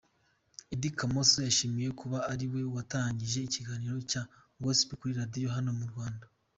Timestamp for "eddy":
0.73-0.89